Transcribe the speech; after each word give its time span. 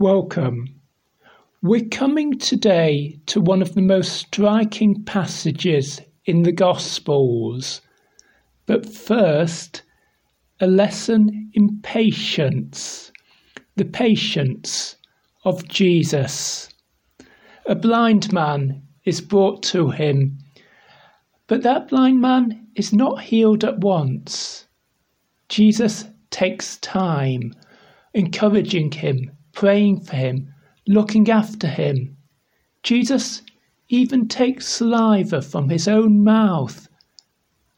Welcome. 0.00 0.80
We're 1.60 1.88
coming 1.88 2.38
today 2.38 3.18
to 3.26 3.40
one 3.40 3.60
of 3.60 3.74
the 3.74 3.82
most 3.82 4.12
striking 4.12 5.02
passages 5.02 6.00
in 6.24 6.44
the 6.44 6.52
Gospels. 6.52 7.80
But 8.66 8.88
first, 8.88 9.82
a 10.60 10.68
lesson 10.68 11.50
in 11.52 11.80
patience, 11.82 13.10
the 13.74 13.84
patience 13.84 14.94
of 15.44 15.66
Jesus. 15.66 16.68
A 17.66 17.74
blind 17.74 18.32
man 18.32 18.80
is 19.04 19.20
brought 19.20 19.64
to 19.64 19.90
him, 19.90 20.38
but 21.48 21.64
that 21.64 21.88
blind 21.88 22.20
man 22.20 22.68
is 22.76 22.92
not 22.92 23.20
healed 23.20 23.64
at 23.64 23.80
once. 23.80 24.68
Jesus 25.48 26.04
takes 26.30 26.76
time, 26.76 27.52
encouraging 28.14 28.92
him 28.92 29.32
praying 29.58 29.98
for 29.98 30.14
him, 30.14 30.54
looking 30.86 31.28
after 31.28 31.66
him. 31.66 32.16
Jesus 32.84 33.42
even 33.88 34.28
takes 34.28 34.68
saliva 34.68 35.42
from 35.42 35.68
his 35.68 35.88
own 35.88 36.22
mouth 36.22 36.86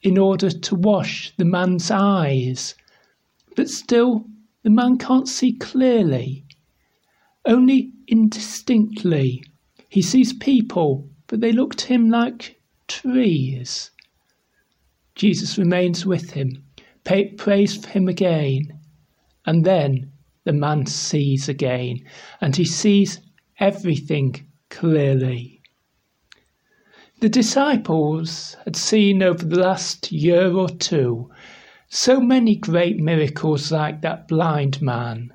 in 0.00 0.16
order 0.16 0.50
to 0.50 0.74
wash 0.76 1.32
the 1.36 1.44
man's 1.44 1.90
eyes. 1.90 2.76
But 3.56 3.68
still, 3.68 4.24
the 4.62 4.70
man 4.70 4.98
can't 4.98 5.26
see 5.26 5.52
clearly, 5.52 6.44
only 7.44 7.90
indistinctly. 8.06 9.42
He 9.88 10.00
sees 10.00 10.32
people, 10.32 11.10
but 11.26 11.40
they 11.40 11.50
look 11.50 11.74
to 11.74 11.88
him 11.88 12.08
like 12.08 12.60
trees. 12.86 13.90
Jesus 15.16 15.58
remains 15.58 16.06
with 16.06 16.30
him, 16.30 16.62
prays 17.02 17.76
for 17.76 17.88
him 17.88 18.06
again, 18.06 18.78
and 19.44 19.64
then 19.64 20.12
the 20.44 20.52
man 20.52 20.86
sees 20.86 21.48
again, 21.48 22.04
and 22.40 22.56
he 22.56 22.64
sees 22.64 23.20
everything 23.58 24.46
clearly. 24.70 25.62
The 27.20 27.28
disciples 27.28 28.56
had 28.64 28.76
seen 28.76 29.22
over 29.22 29.44
the 29.44 29.58
last 29.58 30.12
year 30.12 30.52
or 30.52 30.68
two 30.68 31.30
so 31.88 32.20
many 32.20 32.56
great 32.56 32.98
miracles 32.98 33.72
like 33.72 34.02
that 34.02 34.28
blind 34.28 34.82
man. 34.82 35.32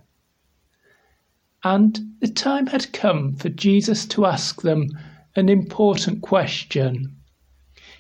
And 1.64 2.00
the 2.20 2.28
time 2.28 2.68
had 2.68 2.94
come 2.94 3.36
for 3.36 3.50
Jesus 3.50 4.06
to 4.08 4.26
ask 4.26 4.62
them 4.62 4.88
an 5.36 5.50
important 5.50 6.22
question. 6.22 7.16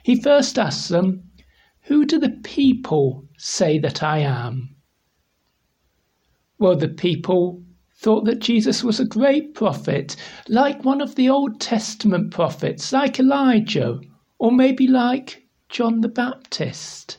He 0.03 0.21
first 0.21 0.59
asked 0.59 0.89
them, 0.89 1.31
Who 1.83 2.05
do 2.05 2.19
the 2.19 2.37
people 2.43 3.27
say 3.37 3.79
that 3.79 4.03
I 4.03 4.19
am? 4.19 4.75
Well, 6.59 6.75
the 6.75 6.89
people 6.89 7.63
thought 7.95 8.25
that 8.25 8.39
Jesus 8.39 8.83
was 8.83 8.99
a 8.99 9.05
great 9.05 9.55
prophet, 9.55 10.17
like 10.49 10.83
one 10.83 10.99
of 10.99 11.15
the 11.15 11.29
Old 11.29 11.61
Testament 11.61 12.31
prophets, 12.31 12.91
like 12.91 13.17
Elijah, 13.17 14.01
or 14.39 14.51
maybe 14.51 14.85
like 14.85 15.47
John 15.69 16.01
the 16.01 16.09
Baptist. 16.09 17.17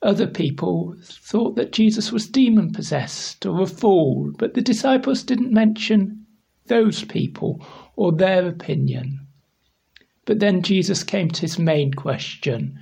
Other 0.00 0.26
people 0.26 0.96
thought 1.02 1.56
that 1.56 1.72
Jesus 1.72 2.10
was 2.10 2.26
demon 2.26 2.72
possessed 2.72 3.44
or 3.44 3.60
a 3.60 3.66
fool, 3.66 4.32
but 4.38 4.54
the 4.54 4.62
disciples 4.62 5.22
didn't 5.22 5.52
mention 5.52 6.24
those 6.68 7.04
people 7.04 7.62
or 7.96 8.12
their 8.12 8.48
opinion. 8.48 9.26
But 10.24 10.38
then 10.38 10.62
Jesus 10.62 11.04
came 11.04 11.30
to 11.32 11.42
his 11.42 11.58
main 11.58 11.92
question. 11.92 12.78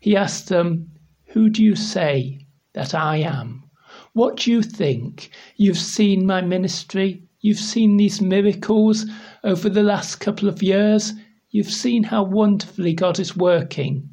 He 0.00 0.16
asked 0.16 0.48
them, 0.48 0.90
Who 1.26 1.48
do 1.48 1.62
you 1.62 1.76
say 1.76 2.46
that 2.72 2.92
I 2.92 3.18
am? 3.18 3.69
What 4.12 4.38
do 4.38 4.50
you 4.50 4.62
think? 4.62 5.30
You've 5.56 5.78
seen 5.78 6.26
my 6.26 6.40
ministry, 6.40 7.22
you've 7.42 7.60
seen 7.60 7.96
these 7.96 8.20
miracles 8.20 9.06
over 9.44 9.68
the 9.68 9.84
last 9.84 10.16
couple 10.16 10.48
of 10.48 10.64
years, 10.64 11.12
you've 11.50 11.70
seen 11.70 12.02
how 12.02 12.24
wonderfully 12.24 12.92
God 12.92 13.20
is 13.20 13.36
working. 13.36 14.12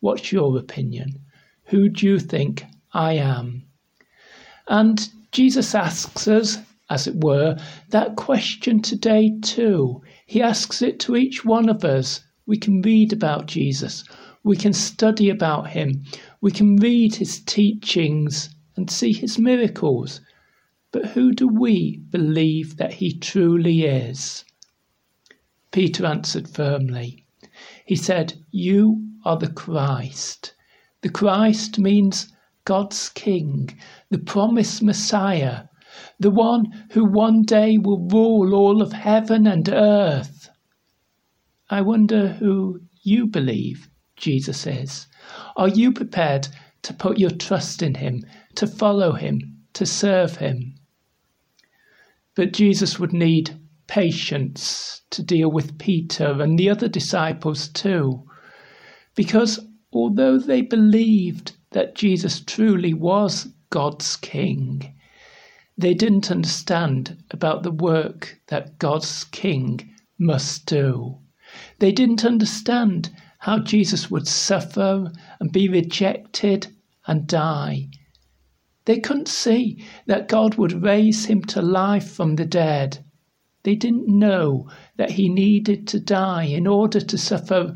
What's 0.00 0.30
your 0.30 0.58
opinion? 0.58 1.20
Who 1.64 1.88
do 1.88 2.06
you 2.06 2.18
think 2.18 2.64
I 2.92 3.14
am? 3.14 3.64
And 4.68 5.08
Jesus 5.32 5.74
asks 5.74 6.28
us, 6.28 6.58
as 6.90 7.06
it 7.06 7.24
were, 7.24 7.56
that 7.88 8.16
question 8.16 8.82
today 8.82 9.38
too. 9.40 10.02
He 10.26 10.42
asks 10.42 10.82
it 10.82 11.00
to 11.00 11.16
each 11.16 11.46
one 11.46 11.70
of 11.70 11.82
us. 11.82 12.20
We 12.44 12.58
can 12.58 12.82
read 12.82 13.10
about 13.14 13.46
Jesus, 13.46 14.04
we 14.44 14.56
can 14.56 14.74
study 14.74 15.30
about 15.30 15.70
him, 15.70 16.04
we 16.42 16.50
can 16.50 16.76
read 16.76 17.14
his 17.14 17.40
teachings 17.40 18.50
and 18.80 18.88
see 18.90 19.12
his 19.12 19.38
miracles. 19.38 20.22
But 20.90 21.10
who 21.10 21.32
do 21.34 21.46
we 21.46 21.98
believe 21.98 22.78
that 22.78 22.94
he 22.94 23.12
truly 23.12 23.84
is? 23.84 24.42
Peter 25.70 26.06
answered 26.06 26.48
firmly. 26.48 27.26
He 27.84 27.94
said, 27.94 28.42
You 28.50 29.06
are 29.22 29.36
the 29.36 29.52
Christ. 29.52 30.54
The 31.02 31.10
Christ 31.10 31.78
means 31.78 32.32
God's 32.64 33.10
King, 33.10 33.78
the 34.08 34.18
promised 34.18 34.82
Messiah, 34.82 35.64
the 36.18 36.30
one 36.30 36.86
who 36.92 37.04
one 37.04 37.42
day 37.42 37.76
will 37.76 38.08
rule 38.08 38.54
all 38.54 38.80
of 38.80 38.92
heaven 38.92 39.46
and 39.46 39.68
earth. 39.68 40.48
I 41.68 41.82
wonder 41.82 42.28
who 42.28 42.80
you 43.02 43.26
believe 43.26 43.90
Jesus 44.16 44.66
is. 44.66 45.06
Are 45.54 45.68
you 45.68 45.92
prepared 45.92 46.48
to 46.82 46.94
put 46.94 47.18
your 47.18 47.30
trust 47.30 47.82
in 47.82 47.94
him, 47.94 48.24
to 48.54 48.66
follow 48.66 49.12
him, 49.12 49.58
to 49.74 49.86
serve 49.86 50.36
him. 50.36 50.74
But 52.34 52.52
Jesus 52.52 52.98
would 52.98 53.12
need 53.12 53.58
patience 53.86 55.02
to 55.10 55.22
deal 55.22 55.50
with 55.50 55.78
Peter 55.78 56.40
and 56.40 56.58
the 56.58 56.70
other 56.70 56.88
disciples 56.88 57.68
too, 57.68 58.24
because 59.14 59.60
although 59.92 60.38
they 60.38 60.62
believed 60.62 61.52
that 61.70 61.94
Jesus 61.96 62.40
truly 62.40 62.94
was 62.94 63.48
God's 63.70 64.16
King, 64.16 64.94
they 65.76 65.94
didn't 65.94 66.30
understand 66.30 67.22
about 67.30 67.62
the 67.62 67.72
work 67.72 68.40
that 68.48 68.78
God's 68.78 69.24
King 69.24 69.94
must 70.18 70.66
do. 70.66 71.18
They 71.78 71.90
didn't 71.90 72.24
understand 72.24 73.10
how 73.40 73.58
Jesus 73.58 74.10
would 74.10 74.28
suffer 74.28 75.10
and 75.40 75.50
be 75.50 75.68
rejected 75.68 76.66
and 77.06 77.26
die. 77.26 77.88
They 78.84 78.98
couldn't 79.00 79.28
see 79.28 79.84
that 80.06 80.28
God 80.28 80.56
would 80.56 80.82
raise 80.82 81.24
him 81.24 81.44
to 81.44 81.62
life 81.62 82.10
from 82.10 82.36
the 82.36 82.44
dead. 82.44 83.04
They 83.62 83.74
didn't 83.74 84.08
know 84.08 84.68
that 84.96 85.12
he 85.12 85.28
needed 85.28 85.86
to 85.88 86.00
die 86.00 86.44
in 86.44 86.66
order 86.66 87.00
to 87.00 87.18
suffer 87.18 87.74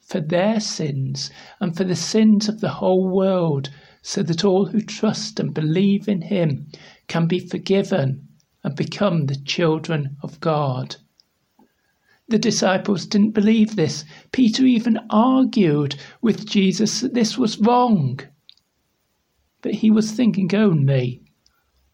for 0.00 0.20
their 0.20 0.60
sins 0.60 1.30
and 1.60 1.76
for 1.76 1.84
the 1.84 1.96
sins 1.96 2.48
of 2.48 2.60
the 2.60 2.68
whole 2.68 3.08
world, 3.08 3.70
so 4.02 4.22
that 4.22 4.44
all 4.44 4.66
who 4.66 4.80
trust 4.80 5.38
and 5.38 5.54
believe 5.54 6.08
in 6.08 6.22
him 6.22 6.66
can 7.08 7.26
be 7.26 7.38
forgiven 7.38 8.28
and 8.62 8.74
become 8.74 9.26
the 9.26 9.36
children 9.36 10.16
of 10.22 10.40
God. 10.40 10.96
The 12.26 12.38
disciples 12.38 13.04
didn't 13.04 13.32
believe 13.32 13.76
this. 13.76 14.02
Peter 14.32 14.64
even 14.64 14.98
argued 15.10 15.96
with 16.22 16.46
Jesus 16.46 17.02
that 17.02 17.12
this 17.12 17.36
was 17.36 17.60
wrong. 17.60 18.18
But 19.60 19.74
he 19.74 19.90
was 19.90 20.12
thinking 20.12 20.54
only 20.54 21.22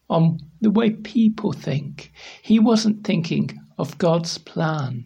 on 0.09 0.39
the 0.61 0.71
way 0.71 0.91
people 0.91 1.51
think. 1.51 2.13
He 2.41 2.59
wasn't 2.59 3.03
thinking 3.03 3.59
of 3.77 3.97
God's 3.97 4.37
plan. 4.37 5.05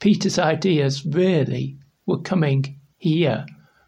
Peter's 0.00 0.38
ideas 0.38 1.06
really 1.06 1.78
were 2.04 2.20
coming 2.20 2.80
here 2.98 3.46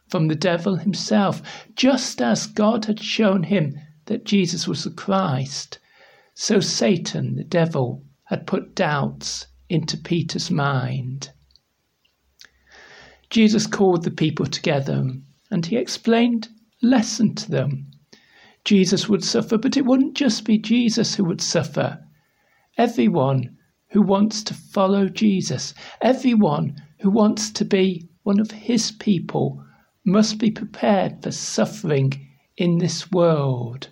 from 0.09 0.29
the 0.29 0.37
devil 0.37 0.77
himself, 0.77 1.67
just 1.75 2.23
as 2.23 2.47
God 2.47 2.85
had 2.85 3.01
shown 3.01 3.43
him 3.43 3.75
that 4.07 4.25
Jesus 4.25 4.69
was 4.69 4.85
the 4.85 4.91
Christ. 4.91 5.81
So 6.35 6.61
Satan, 6.61 7.35
the 7.35 7.45
devil, 7.45 8.05
had 8.25 8.47
put 8.47 8.75
doubts 8.75 9.49
into 9.69 9.97
Peter's 9.97 10.51
mind. 10.51 11.31
Jesus 13.31 13.67
called 13.67 14.05
the 14.05 14.11
people 14.11 14.47
together 14.47 15.05
and 15.51 15.67
he 15.67 15.77
explained 15.77 16.49
lesson 16.83 17.35
to 17.35 17.51
them. 17.51 17.91
Jesus 18.65 19.09
would 19.09 19.25
suffer, 19.25 19.59
but 19.59 19.77
it 19.77 19.85
wouldn't 19.85 20.15
just 20.15 20.45
be 20.45 20.59
Jesus 20.59 21.15
who 21.15 21.25
would 21.25 21.41
suffer. 21.41 21.99
Everyone 22.77 23.57
who 23.91 24.03
wants 24.03 24.43
to 24.45 24.55
follow 24.55 25.09
Jesus, 25.09 25.75
everyone 26.01 26.77
who 27.01 27.11
wants 27.11 27.51
to 27.51 27.65
be 27.65 28.09
one 28.23 28.41
of 28.41 28.51
his 28.51 28.93
people, 28.93 29.65
must 30.05 30.39
be 30.39 30.51
prepared 30.51 31.23
for 31.23 31.31
suffering 31.31 32.29
in 32.57 32.79
this 32.79 33.11
world. 33.11 33.89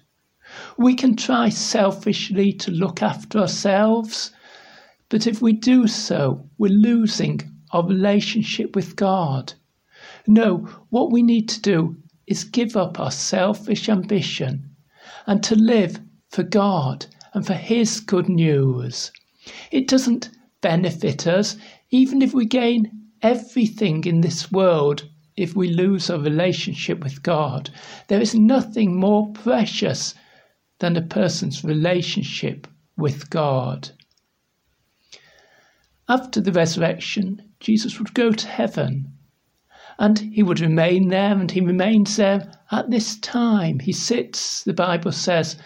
We 0.76 0.94
can 0.94 1.16
try 1.16 1.48
selfishly 1.48 2.52
to 2.54 2.70
look 2.70 3.02
after 3.02 3.38
ourselves 3.38 4.32
but 5.08 5.26
if 5.26 5.40
we 5.40 5.52
do 5.52 5.86
so, 5.86 6.48
we're 6.58 6.72
losing 6.72 7.40
our 7.70 7.86
relationship 7.86 8.74
with 8.74 8.96
God. 8.96 9.52
No, 10.26 10.68
what 10.90 11.12
we 11.12 11.22
need 11.22 11.48
to 11.50 11.60
do 11.60 11.96
is 12.26 12.42
give 12.42 12.76
up 12.76 12.98
our 12.98 13.12
selfish 13.12 13.88
ambition 13.88 14.68
and 15.26 15.42
to 15.44 15.54
live 15.54 16.00
for 16.30 16.42
God 16.42 17.06
and 17.34 17.46
for 17.46 17.54
His 17.54 18.00
good 18.00 18.28
news. 18.28 19.12
It 19.70 19.86
doesn't 19.86 20.30
benefit 20.60 21.26
us, 21.26 21.56
even 21.90 22.20
if 22.20 22.34
we 22.34 22.44
gain 22.44 22.90
everything 23.22 24.04
in 24.04 24.22
this 24.22 24.50
world, 24.50 25.08
if 25.36 25.54
we 25.54 25.68
lose 25.68 26.10
our 26.10 26.18
relationship 26.18 27.04
with 27.04 27.22
God. 27.22 27.70
There 28.08 28.20
is 28.20 28.34
nothing 28.34 28.98
more 28.98 29.32
precious 29.32 30.14
than 30.80 30.96
a 30.96 31.02
person's 31.02 31.62
relationship 31.62 32.66
with 32.96 33.30
God. 33.30 33.90
After 36.08 36.40
the 36.40 36.52
resurrection, 36.52 37.42
Jesus 37.58 37.98
would 37.98 38.14
go 38.14 38.30
to 38.30 38.46
heaven 38.46 39.12
and 39.98 40.18
he 40.18 40.42
would 40.42 40.60
remain 40.60 41.08
there 41.08 41.32
and 41.32 41.50
he 41.50 41.60
remains 41.60 42.16
there 42.16 42.52
at 42.70 42.90
this 42.90 43.18
time. 43.18 43.80
He 43.80 43.92
sits, 43.92 44.62
the 44.62 44.72
Bible 44.72 45.10
says, 45.10 45.56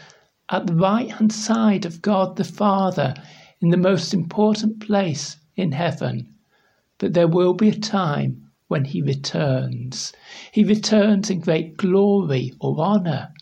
at 0.48 0.66
the 0.66 0.74
right 0.74 1.10
hand 1.10 1.32
side 1.32 1.84
of 1.84 2.00
God 2.00 2.36
the 2.36 2.44
Father 2.44 3.14
in 3.60 3.68
the 3.68 3.76
most 3.76 4.14
important 4.14 4.80
place 4.80 5.36
in 5.56 5.72
heaven. 5.72 6.34
But 6.98 7.12
there 7.12 7.28
will 7.28 7.54
be 7.54 7.68
a 7.68 7.78
time 7.78 8.50
when 8.68 8.84
he 8.84 9.02
returns. 9.02 10.12
He 10.52 10.64
returns 10.64 11.28
in 11.28 11.40
great 11.40 11.76
glory 11.76 12.54
or 12.60 12.78
honour 12.78 13.32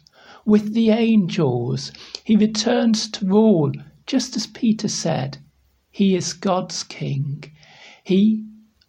with 0.45 0.73
the 0.75 0.91
angels. 0.91 1.93
He 2.25 2.35
returns 2.35 3.11
to 3.13 3.27
rule, 3.27 3.73
just 4.07 4.37
as 4.37 4.47
Peter 4.47 4.89
said. 4.89 5.39
He 5.99 6.15
is 6.15 6.33
God's 6.33 6.85
king. 6.85 7.43
He 8.05 8.45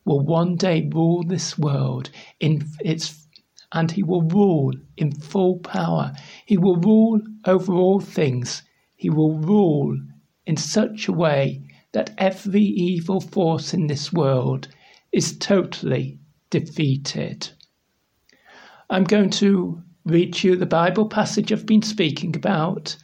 will 0.05 0.19
one 0.19 0.55
day 0.55 0.87
rule 0.93 1.23
this 1.23 1.57
world 1.57 2.11
in 2.39 2.69
its 2.81 3.25
and 3.71 3.89
he 3.89 4.03
will 4.03 4.21
rule 4.21 4.75
in 4.95 5.13
full 5.13 5.57
power. 5.57 6.13
He 6.45 6.55
will 6.55 6.75
rule 6.75 7.19
over 7.45 7.73
all 7.73 7.99
things. 7.99 8.61
He 8.95 9.09
will 9.09 9.39
rule 9.39 9.97
in 10.45 10.55
such 10.55 11.07
a 11.07 11.11
way 11.11 11.63
that 11.93 12.13
every 12.19 12.61
evil 12.61 13.19
force 13.19 13.73
in 13.73 13.87
this 13.87 14.13
world 14.13 14.67
is 15.11 15.35
totally 15.35 16.19
defeated. 16.51 17.49
I'm 18.91 19.05
going 19.05 19.31
to 19.41 19.81
read 20.05 20.43
you 20.43 20.55
the 20.55 20.67
Bible 20.67 21.09
passage 21.09 21.51
I've 21.51 21.65
been 21.65 21.81
speaking 21.81 22.35
about. 22.35 22.95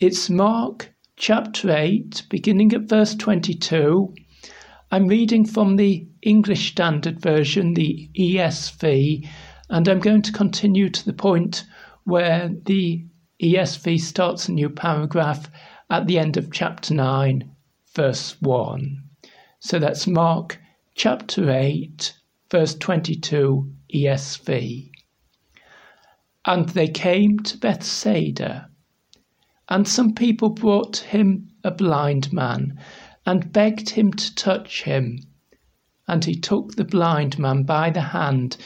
It's 0.00 0.28
Mark 0.28 0.92
chapter 1.18 1.76
8, 1.76 2.22
beginning 2.30 2.72
at 2.72 2.82
verse 2.82 3.16
22. 3.16 4.14
I'm 4.92 5.08
reading 5.08 5.44
from 5.44 5.74
the 5.74 6.06
English 6.22 6.70
Standard 6.70 7.20
Version, 7.20 7.74
the 7.74 8.08
ESV, 8.16 9.28
and 9.68 9.88
I'm 9.88 9.98
going 9.98 10.22
to 10.22 10.32
continue 10.32 10.88
to 10.88 11.04
the 11.04 11.12
point 11.12 11.64
where 12.04 12.50
the 12.66 13.04
ESV 13.42 14.00
starts 14.00 14.48
a 14.48 14.52
new 14.52 14.70
paragraph 14.70 15.50
at 15.90 16.06
the 16.06 16.20
end 16.20 16.36
of 16.36 16.52
chapter 16.52 16.94
9, 16.94 17.50
verse 17.96 18.40
1. 18.40 19.02
So 19.58 19.80
that's 19.80 20.06
Mark 20.06 20.60
chapter 20.94 21.50
8, 21.50 22.14
verse 22.48 22.76
22, 22.76 23.68
ESV. 23.92 24.90
And 26.46 26.68
they 26.68 26.88
came 26.88 27.40
to 27.40 27.58
Bethsaida, 27.58 28.70
and 29.68 29.86
some 29.86 30.14
people 30.14 30.48
brought 30.48 30.96
him 30.96 31.50
a 31.62 31.70
blind 31.70 32.32
man 32.32 32.78
and 33.26 33.52
begged 33.52 33.90
him 33.90 34.12
to 34.12 34.34
touch 34.34 34.82
him. 34.84 35.18
And 36.06 36.24
he 36.24 36.34
took 36.34 36.74
the 36.74 36.84
blind 36.84 37.38
man 37.38 37.64
by 37.64 37.90
the 37.90 38.00
hand 38.00 38.56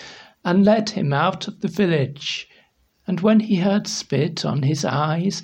and 0.45 0.65
led 0.65 0.91
him 0.91 1.13
out 1.13 1.49
of 1.49 1.61
the 1.61 1.69
village. 1.69 2.49
And 3.07 3.21
when 3.21 3.41
he 3.41 3.57
had 3.57 3.89
spit 3.89 4.45
on 4.45 4.63
his 4.63 4.85
eyes 4.85 5.43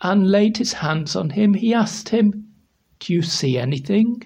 and 0.00 0.30
laid 0.30 0.56
his 0.56 0.72
hands 0.72 1.14
on 1.14 1.30
him, 1.30 1.52
he 1.52 1.74
asked 1.74 2.08
him, 2.08 2.48
Do 3.00 3.12
you 3.12 3.20
see 3.20 3.58
anything? 3.58 4.22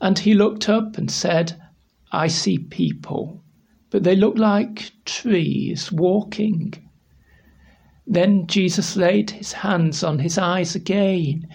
And 0.00 0.18
he 0.18 0.34
looked 0.34 0.68
up 0.68 0.98
and 0.98 1.10
said, 1.10 1.60
I 2.12 2.28
see 2.28 2.58
people, 2.58 3.42
but 3.90 4.04
they 4.04 4.14
look 4.14 4.36
like 4.36 4.92
trees 5.06 5.90
walking. 5.90 6.74
Then 8.10 8.46
Jesus 8.46 8.96
laid 8.96 9.32
his 9.32 9.52
hands 9.52 10.02
on 10.02 10.20
his 10.20 10.38
eyes 10.38 10.74
again, 10.74 11.46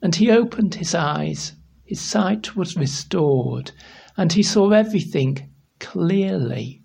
and 0.00 0.14
he 0.14 0.30
opened 0.30 0.76
his 0.76 0.94
eyes. 0.94 1.54
His 1.84 2.00
sight 2.00 2.54
was 2.54 2.76
restored, 2.76 3.72
and 4.16 4.32
he 4.32 4.44
saw 4.44 4.70
everything 4.70 5.50
clearly. 5.80 6.84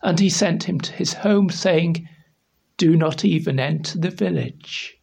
And 0.00 0.20
he 0.20 0.30
sent 0.30 0.62
him 0.62 0.80
to 0.82 0.92
his 0.92 1.12
home, 1.12 1.50
saying, 1.50 2.08
Do 2.76 2.94
not 2.96 3.24
even 3.24 3.58
enter 3.58 3.98
the 3.98 4.10
village. 4.10 4.96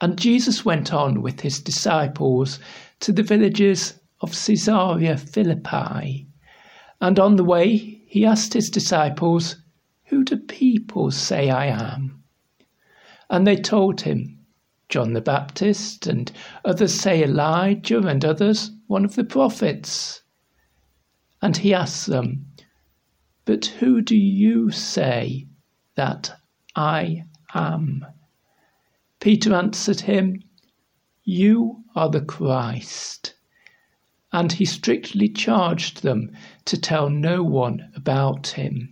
And 0.00 0.18
Jesus 0.18 0.64
went 0.64 0.92
on 0.92 1.22
with 1.22 1.42
his 1.42 1.60
disciples 1.60 2.58
to 2.98 3.12
the 3.12 3.22
villages 3.22 4.00
of 4.20 4.32
Caesarea 4.32 5.16
Philippi. 5.16 6.26
And 7.00 7.20
on 7.20 7.36
the 7.36 7.44
way, 7.44 7.76
he 8.08 8.26
asked 8.26 8.52
his 8.54 8.68
disciples, 8.68 9.61
Who 10.12 10.24
do 10.24 10.36
people 10.36 11.10
say 11.10 11.48
I 11.48 11.68
am? 11.68 12.22
And 13.30 13.46
they 13.46 13.56
told 13.56 14.02
him, 14.02 14.44
John 14.90 15.14
the 15.14 15.22
Baptist, 15.22 16.06
and 16.06 16.30
others 16.66 16.92
say 16.92 17.24
Elijah, 17.24 18.06
and 18.06 18.22
others 18.22 18.72
one 18.88 19.06
of 19.06 19.14
the 19.14 19.24
prophets. 19.24 20.20
And 21.40 21.56
he 21.56 21.72
asked 21.72 22.08
them, 22.08 22.44
But 23.46 23.64
who 23.64 24.02
do 24.02 24.14
you 24.14 24.70
say 24.70 25.46
that 25.94 26.38
I 26.76 27.24
am? 27.54 28.04
Peter 29.18 29.54
answered 29.54 30.00
him, 30.00 30.42
You 31.24 31.84
are 31.96 32.10
the 32.10 32.20
Christ 32.20 33.34
and 34.30 34.52
he 34.52 34.66
strictly 34.66 35.30
charged 35.30 36.02
them 36.02 36.32
to 36.66 36.78
tell 36.78 37.08
no 37.08 37.42
one 37.42 37.90
about 37.96 38.48
him. 38.48 38.91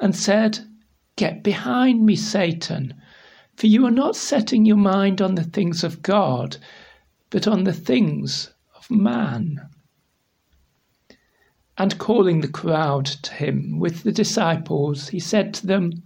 and 0.00 0.14
said, 0.14 0.58
Get 1.16 1.42
behind 1.42 2.04
me, 2.04 2.16
Satan, 2.16 2.94
for 3.54 3.66
you 3.66 3.86
are 3.86 3.90
not 3.90 4.16
setting 4.16 4.64
your 4.64 4.76
mind 4.76 5.22
on 5.22 5.36
the 5.36 5.44
things 5.44 5.84
of 5.84 6.02
God, 6.02 6.56
but 7.30 7.46
on 7.46 7.64
the 7.64 7.72
things 7.72 8.52
of 8.74 8.90
man. 8.90 9.68
And 11.78 11.98
calling 11.98 12.40
the 12.40 12.48
crowd 12.48 13.06
to 13.06 13.32
him 13.32 13.78
with 13.78 14.02
the 14.02 14.12
disciples, 14.12 15.08
he 15.08 15.20
said 15.20 15.54
to 15.54 15.66
them, 15.66 16.02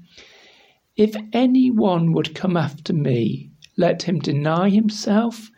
If 0.97 1.14
any 1.33 1.71
one 1.71 2.12
would 2.12 2.35
come 2.35 2.57
after 2.57 2.92
me, 2.92 3.50
let 3.76 4.02
him 4.02 4.18
deny 4.18 4.71
himself 4.71 5.50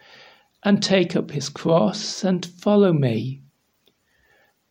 and 0.62 0.82
take 0.82 1.16
up 1.16 1.30
his 1.30 1.48
cross 1.48 2.22
and 2.22 2.44
follow 2.44 2.92
me. 2.92 3.42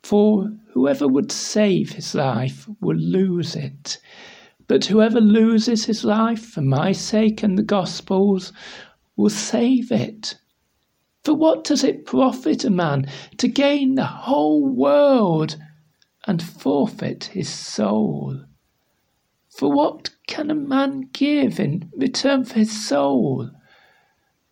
For 0.03 0.51
whoever 0.79 1.09
would 1.09 1.29
save 1.29 1.91
his 1.91 2.15
life 2.15 2.65
will 2.79 2.95
lose 2.95 3.53
it, 3.53 3.97
but 4.65 4.85
whoever 4.85 5.19
loses 5.19 5.83
his 5.83 6.05
life 6.05 6.39
for 6.39 6.61
my 6.61 6.93
sake 6.93 7.43
and 7.43 7.57
the 7.57 7.63
gospel's 7.63 8.53
will 9.17 9.29
save 9.29 9.91
it. 9.91 10.35
For 11.25 11.33
what 11.33 11.65
does 11.65 11.83
it 11.83 12.05
profit 12.05 12.63
a 12.63 12.69
man 12.69 13.07
to 13.39 13.49
gain 13.49 13.95
the 13.95 14.05
whole 14.05 14.65
world 14.65 15.57
and 16.25 16.41
forfeit 16.41 17.25
his 17.25 17.49
soul? 17.49 18.45
For 19.49 19.69
what 19.69 20.11
can 20.27 20.49
a 20.49 20.55
man 20.55 21.09
give 21.11 21.59
in 21.59 21.91
return 21.97 22.45
for 22.45 22.57
his 22.57 22.87
soul? 22.87 23.49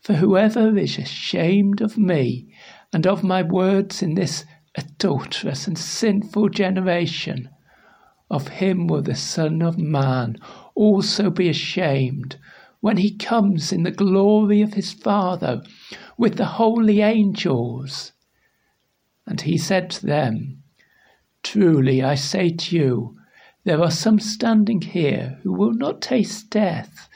For 0.02 0.16
whoever 0.16 0.78
is 0.78 0.98
ashamed 0.98 1.80
of 1.80 1.98
me 1.98 2.54
and 2.92 3.08
of 3.08 3.24
my 3.24 3.44
words 3.44 4.02
in 4.02 4.16
this 4.16 4.44
adulterous 4.78 5.68
and 5.68 5.78
sinful 5.78 6.50
generation, 6.50 7.50
of 8.30 8.48
him 8.48 8.88
will 8.88 9.02
the 9.02 9.16
Son 9.16 9.62
of 9.62 9.78
Man 9.78 10.38
also 10.76 11.30
be 11.30 11.50
ashamed 11.50 12.38
when 12.80 12.98
he 12.98 13.18
comes 13.18 13.72
in 13.74 13.84
the 13.84 13.92
glory 13.92 14.62
of 14.62 14.74
his 14.74 14.94
Father 14.94 15.64
with 16.18 16.38
the 16.38 16.46
holy 16.46 17.02
angels. 17.02 18.12
And 19.26 19.42
he 19.42 19.58
said 19.58 19.90
to 19.92 20.06
them, 20.06 20.62
Truly 21.44 22.04
I 22.04 22.16
say 22.16 22.52
to 22.52 22.76
you, 22.76 23.18
There 23.64 23.82
are 23.82 23.92
some 23.92 24.20
standing 24.20 24.82
here 24.82 25.40
who 25.44 25.54
will 25.54 25.74
not 25.74 26.02
taste 26.02 26.50
death 26.50 27.10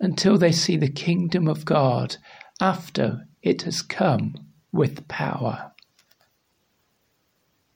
until 0.00 0.38
they 0.38 0.52
see 0.52 0.76
the 0.76 0.90
kingdom 0.90 1.48
of 1.48 1.64
God 1.64 2.16
after 2.60 3.26
it 3.42 3.62
has 3.62 3.82
come 3.82 4.34
with 4.72 5.06
power. 5.08 5.73